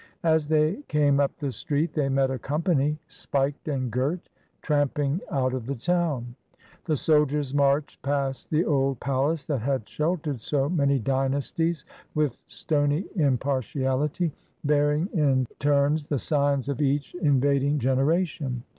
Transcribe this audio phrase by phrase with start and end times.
[0.23, 4.29] As they came up the street they met a company, spiked and girt,
[4.63, 6.33] tramping out of the town.
[6.85, 11.85] The soldiers marched past the old palace that had shel :ered so many dynasties
[12.15, 14.31] with stony impartiality,
[14.65, 18.63] jearing in turns the signs of each invading genera ion.